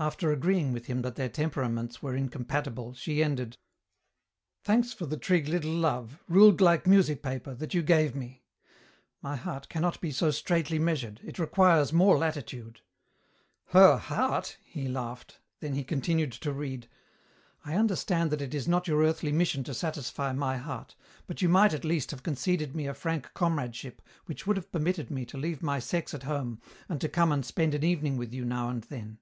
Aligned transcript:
After 0.00 0.30
agreeing 0.30 0.72
with 0.72 0.86
him 0.86 1.02
that 1.02 1.16
their 1.16 1.28
temperaments 1.28 2.00
were 2.00 2.14
incompatible, 2.14 2.94
she 2.94 3.20
ended: 3.20 3.56
"Thanks 4.62 4.92
for 4.92 5.06
the 5.06 5.16
trig 5.16 5.48
little 5.48 5.72
love, 5.72 6.20
ruled 6.28 6.60
like 6.60 6.86
music 6.86 7.20
paper, 7.20 7.52
that 7.56 7.74
you 7.74 7.82
gave 7.82 8.14
me. 8.14 8.44
My 9.20 9.34
heart 9.34 9.68
cannot 9.68 10.00
be 10.00 10.12
so 10.12 10.30
straitly 10.30 10.78
measured, 10.78 11.20
it 11.24 11.40
requires 11.40 11.92
more 11.92 12.16
latitude" 12.16 12.80
"Her 13.72 13.96
heart!" 13.96 14.56
he 14.64 14.86
laughed, 14.86 15.40
then 15.58 15.74
he 15.74 15.82
continued 15.82 16.30
to 16.30 16.52
read: 16.52 16.88
"I 17.64 17.74
understand 17.74 18.30
that 18.30 18.40
it 18.40 18.54
is 18.54 18.68
not 18.68 18.86
your 18.86 19.02
earthly 19.02 19.32
mission 19.32 19.64
to 19.64 19.74
satisfy 19.74 20.32
my 20.32 20.58
heart 20.58 20.94
but 21.26 21.42
you 21.42 21.48
might 21.48 21.74
at 21.74 21.84
least 21.84 22.12
have 22.12 22.22
conceded 22.22 22.72
me 22.72 22.86
a 22.86 22.94
frank 22.94 23.32
comradeship 23.34 24.00
which 24.26 24.46
would 24.46 24.56
have 24.56 24.70
permitted 24.70 25.10
me 25.10 25.26
to 25.26 25.36
leave 25.36 25.60
my 25.60 25.80
sex 25.80 26.14
at 26.14 26.22
home 26.22 26.60
and 26.88 27.00
to 27.00 27.08
come 27.08 27.32
and 27.32 27.44
spend 27.44 27.74
an 27.74 27.82
evening 27.82 28.16
with 28.16 28.32
you 28.32 28.44
now 28.44 28.68
and 28.68 28.84
then. 28.84 29.18